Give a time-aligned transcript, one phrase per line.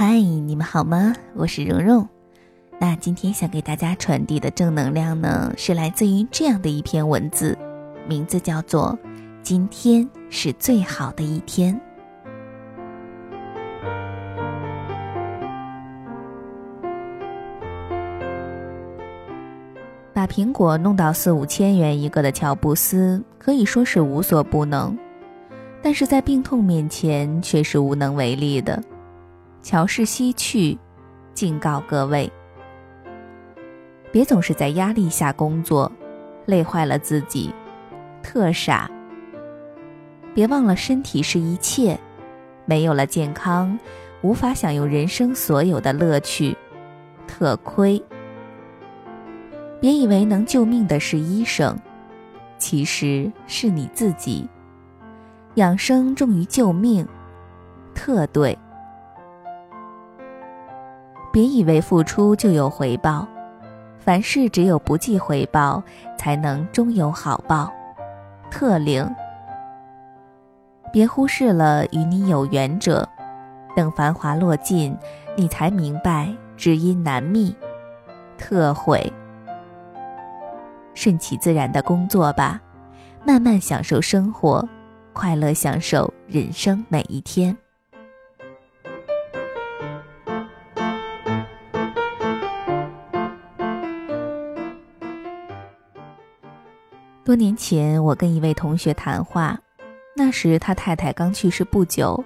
[0.00, 1.12] 嗨，你们好吗？
[1.34, 2.08] 我是蓉蓉。
[2.78, 7.58] 那今天想给大家传递的正能量呢，是来自于这样的一篇文字，
[8.06, 8.96] 名字叫做
[9.42, 11.74] 《今天是最好的一天》。
[20.12, 24.96] 把苹果弄到四五千元一个的乔布斯可以说是无所不能，
[25.82, 28.80] 但是在病痛面前却是无能为力的。
[29.62, 30.78] 乔氏西去，
[31.34, 32.30] 敬告各位：
[34.10, 35.90] 别总是在压力下工作，
[36.46, 37.52] 累坏了自己，
[38.22, 38.90] 特傻。
[40.34, 41.98] 别忘了身体是一切，
[42.64, 43.78] 没有了健康，
[44.22, 46.56] 无法享用人生所有的乐趣，
[47.26, 48.02] 特亏。
[49.80, 51.76] 别以为能救命的是医生，
[52.58, 54.48] 其实是你自己。
[55.56, 57.06] 养生重于救命，
[57.94, 58.56] 特对。
[61.38, 63.24] 别以为付出就有回报，
[63.96, 65.80] 凡事只有不计回报，
[66.16, 67.72] 才能终有好报，
[68.50, 69.08] 特灵。
[70.92, 73.08] 别忽视了与你有缘者，
[73.76, 74.98] 等繁华落尽，
[75.36, 77.54] 你才明白知音难觅，
[78.36, 79.00] 特悔。
[80.92, 82.60] 顺其自然的工作吧，
[83.24, 84.68] 慢慢享受生活，
[85.12, 87.56] 快乐享受人生每一天。
[97.28, 99.58] 多年前，我跟一位同学谈话，
[100.16, 102.24] 那时他太太刚去世不久，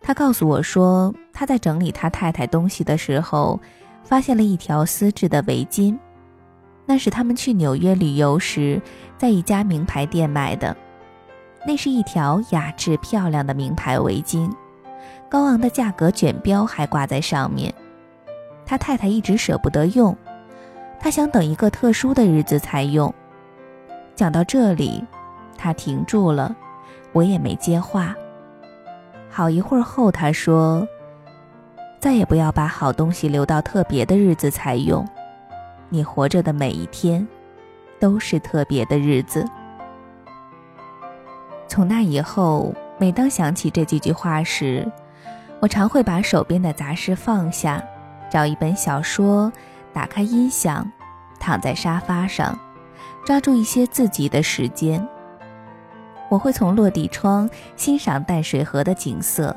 [0.00, 3.60] 他告诉我说，他在整理他太太东西的时候，
[4.02, 5.94] 发现了一条丝质的围巾。
[6.86, 8.80] 那是他们去纽约旅游时，
[9.18, 10.74] 在一家名牌店买的。
[11.66, 14.50] 那是一条雅致漂亮的名牌围巾，
[15.28, 17.70] 高昂的价格卷标还挂在上面。
[18.64, 20.16] 他太太一直舍不得用，
[20.98, 23.14] 他想等一个特殊的日子才用。
[24.16, 25.04] 讲到这里，
[25.58, 26.56] 他停住了，
[27.12, 28.14] 我也没接话。
[29.30, 30.88] 好一会儿后，他说
[32.00, 35.06] ：“再也不要把好东西留到特别的日子才用。”
[35.90, 37.28] 你活着的每一天，
[38.00, 39.46] 都是特别的日子。
[41.68, 44.90] 从那以后，每当想起这几句话时，
[45.60, 47.82] 我常会把手边的杂事放下，
[48.30, 49.52] 找一本小说，
[49.92, 50.90] 打开音响，
[51.38, 52.58] 躺在沙发上，
[53.26, 55.04] 抓住一些自己的时间。
[56.30, 59.54] 我会从落地窗欣赏淡水河的景色，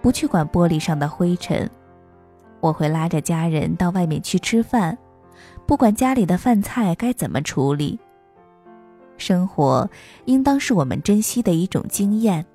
[0.00, 1.68] 不去管玻璃上的灰尘。
[2.60, 4.96] 我会拉着家人到外面去吃饭。
[5.66, 7.98] 不管家里的饭菜该怎么处理，
[9.16, 9.90] 生活
[10.26, 12.46] 应当是我们珍惜的一种经验，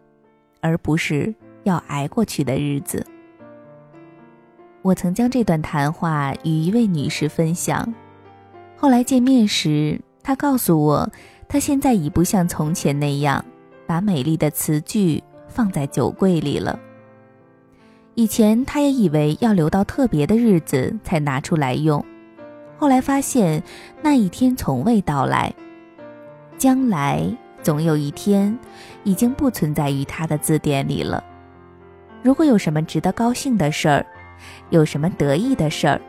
[0.61, 3.05] 而不是要挨过去的日子。
[4.83, 7.93] 我曾将这段谈话与一位女士分享，
[8.77, 9.99] 后来见面时，
[10.29, 11.09] 他告诉我，
[11.47, 13.43] 他现在已不像从前那样
[13.87, 16.79] 把美丽的词句放在酒柜里了。
[18.13, 22.05] 以前，他也以为要留到特别的日子才拿出来用。
[22.77, 23.63] 后来发现，
[24.03, 25.51] 那一天从未到来，
[26.59, 27.25] 将来
[27.63, 28.55] 总有一天，
[29.03, 31.23] 已经不存在于他的字典里了。
[32.21, 34.05] 如果有什么值得高兴的事儿，
[34.69, 35.99] 有什么得意的事儿，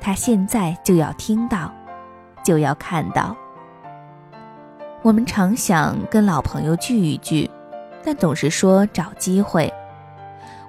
[0.00, 1.70] 他现在就要听到，
[2.42, 3.36] 就要看到。
[5.02, 7.48] 我们常想跟老朋友聚一聚，
[8.04, 9.72] 但总是说找机会。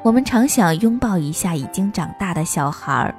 [0.04, 3.14] 我们常想拥抱一下已经长大的小孩儿。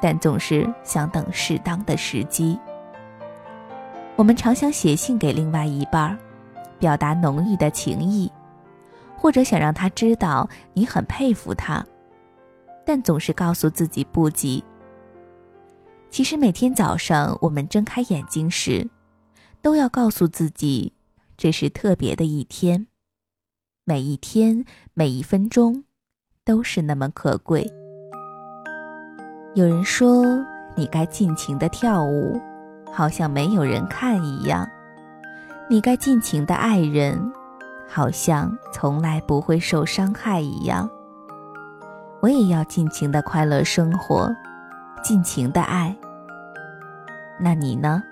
[0.00, 2.56] 但总是想等适当的时机。
[4.14, 6.16] 我们常想写信给另外一半，
[6.78, 8.30] 表达浓郁的情谊，
[9.16, 11.84] 或者想让他知道你很佩服他，
[12.86, 14.62] 但总是告诉自己不急。
[16.10, 18.88] 其实每天早上我们睁开眼睛时，
[19.60, 20.92] 都要告诉自己，
[21.36, 22.86] 这是特别的一天，
[23.84, 24.64] 每一天
[24.94, 25.84] 每一分钟，
[26.44, 27.70] 都是那么可贵。
[29.54, 30.24] 有人说，
[30.76, 32.40] 你该尽情的跳舞，
[32.92, 34.64] 好像没有人看一样；
[35.68, 37.32] 你该尽情的爱人，
[37.88, 40.88] 好像从来不会受伤害一样。
[42.20, 44.32] 我也要尽情的快乐生活，
[45.02, 45.96] 尽情的爱。
[47.40, 48.02] 那你呢？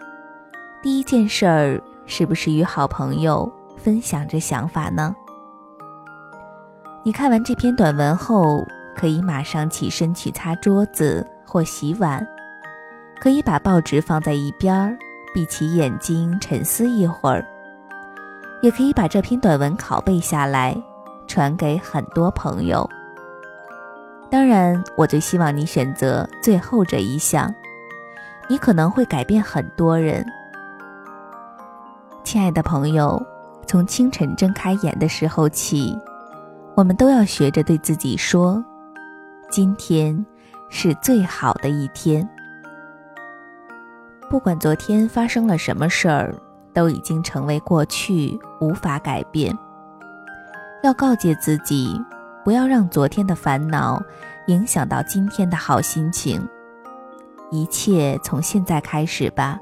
[0.83, 5.15] 第一件事儿是不是与好朋友分享着想法呢？
[7.03, 8.65] 你看完这篇短文后，
[8.97, 11.27] 可以马上起身去擦桌子。
[11.49, 12.27] 或洗碗，
[13.21, 14.99] 可以把报纸放在一边儿，
[15.33, 17.41] 闭起眼睛沉思一会儿；
[18.63, 20.77] 也可以把这篇短文拷贝下来，
[21.29, 22.87] 传给很多朋友。
[24.29, 27.55] 当然，我最希望你选择最后这一项，
[28.49, 30.27] 你可能会改变很多人。
[32.27, 33.25] 亲爱的朋友，
[33.69, 35.97] 从清晨睁开眼的时候起，
[36.75, 38.63] 我们都要学着对自己说
[39.49, 40.27] ：“今天
[40.69, 42.29] 是最好的一天。”
[44.29, 46.35] 不管昨天发生了什么事儿，
[46.75, 49.57] 都已经成为过去，无法改变。
[50.83, 51.97] 要告诫自己，
[52.45, 54.03] 不要让昨天的烦恼
[54.49, 56.45] 影响到今天的好心情。
[57.53, 59.61] 一切从现在开始吧，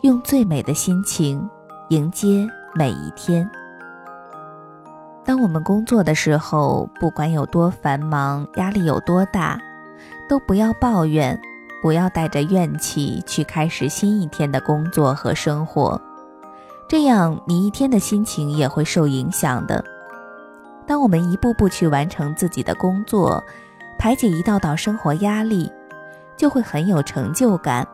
[0.00, 1.46] 用最美的心情。
[1.90, 3.48] 迎接每一天。
[5.22, 9.60] 当我们工作的时候，不管有多繁忙，压力有多大，
[10.26, 11.38] 都不要抱怨，
[11.82, 16.00] 不要带着怨气去开始新一天的工作和生活，
[16.88, 19.84] 这样你一天的心情也会受影响的。
[20.86, 23.44] 当我们一步步去完成自己的工作，
[23.98, 25.70] 排解一道道生活压力，
[26.34, 27.86] 就会很有成就感。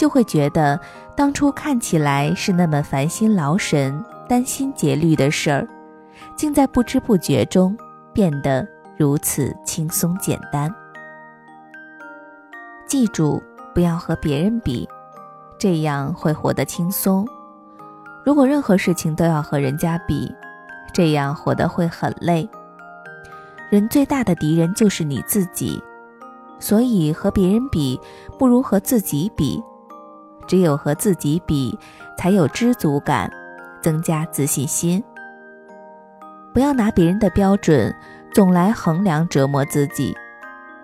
[0.00, 0.80] 就会觉得，
[1.14, 5.68] 当初看起来是那么烦心劳神、担心竭虑的事儿，
[6.34, 7.76] 竟在不知不觉中
[8.10, 8.66] 变得
[8.96, 10.74] 如此轻松简单。
[12.86, 13.42] 记住，
[13.74, 14.88] 不要和别人比，
[15.58, 17.28] 这样会活得轻松。
[18.24, 20.34] 如果任何事情都要和人家比，
[20.94, 22.48] 这样活得会很累。
[23.68, 25.78] 人最大的敌人就是你自己，
[26.58, 28.00] 所以和别人比，
[28.38, 29.62] 不如和自己比。
[30.50, 31.78] 只有和自己比，
[32.18, 33.32] 才有知足感，
[33.80, 35.00] 增加自信心。
[36.52, 37.94] 不要拿别人的标准
[38.32, 40.12] 总来衡量折磨自己，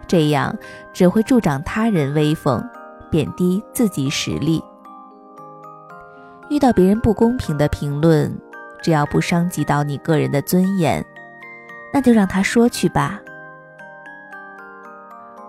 [0.06, 0.56] 这样
[0.92, 2.64] 只会助长他人威风，
[3.10, 4.62] 贬低自己实力。
[6.48, 8.32] 遇到别人不公平的评论，
[8.80, 11.04] 只要不伤及到你个人的尊严，
[11.92, 13.20] 那就让他说去吧。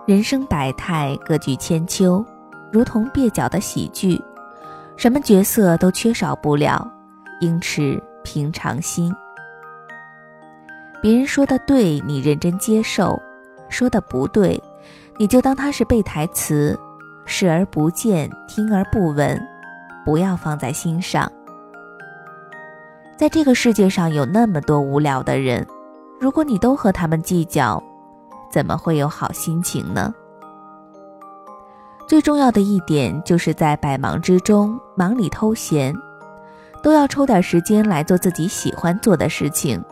[0.08, 2.26] 人生百态，各具千秋。
[2.70, 4.22] 如同蹩脚的喜剧，
[4.96, 6.90] 什么角色都缺少不了，
[7.40, 9.14] 应持平常心。
[11.00, 13.16] 别人说的对，你认真接受；
[13.68, 14.60] 说的不对，
[15.16, 16.78] 你就当他是背台词，
[17.24, 19.40] 视而不见，听而不闻，
[20.04, 21.30] 不要放在心上。
[23.16, 25.66] 在这个世界上有那么多无聊的人，
[26.20, 27.82] 如果你都和他们计较，
[28.50, 30.12] 怎么会有好心情呢？
[32.08, 35.94] 最重要的一点，就是在百忙之中忙里偷闲，
[36.82, 39.84] 都要抽点时间来做自己喜欢做的事情，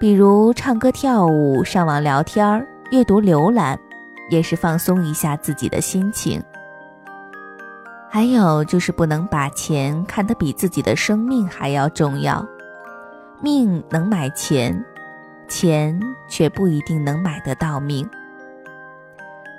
[0.00, 3.78] 比如唱歌、跳舞、上网聊天、阅读、浏览，
[4.30, 6.42] 也是放松一下自己的心情。
[8.08, 12.42] 还有就是不能把钱看得比自己的生命还要重要，
[13.42, 14.82] 命能买钱，
[15.48, 18.08] 钱却不一定能买得到命。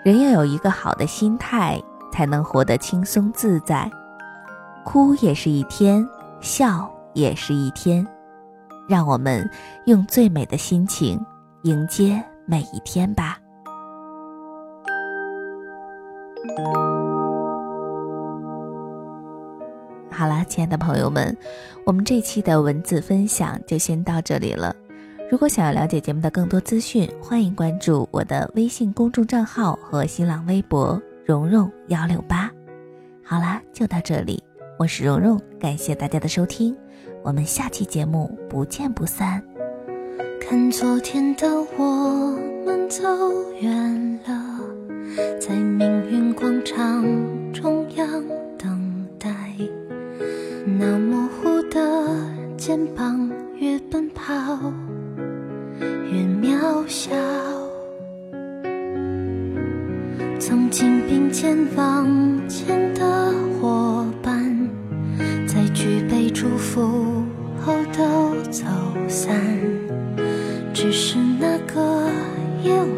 [0.07, 1.77] 人要有一个好的心态，
[2.13, 3.92] 才能活得轻松自在。
[4.86, 6.07] 哭也是一天，
[6.39, 8.07] 笑也是一天。
[8.88, 9.45] 让我们
[9.86, 11.19] 用最美的心情
[11.63, 13.38] 迎接每一天吧。
[20.09, 21.36] 好了，亲爱的朋友们，
[21.86, 24.74] 我们这期的文字分享就先到这里了。
[25.29, 32.49] 如果想要了解节目的更多资讯，欢迎关注我的微信公众账号和新浪微博“蓉蓉幺六八”。
[33.25, 34.42] 好啦，就到这里，
[34.80, 36.73] 我是蓉蓉，感谢大家的收听，
[37.23, 39.44] 我们下期节目不见不散。
[40.40, 41.45] 看昨天的
[41.78, 43.04] 我们走
[43.59, 44.59] 远了，
[45.42, 47.04] 在命运广场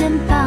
[0.00, 0.39] simple.